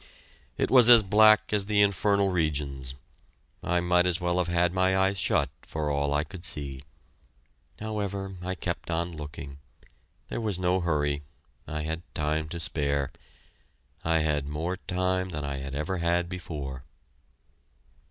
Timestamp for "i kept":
8.41-8.89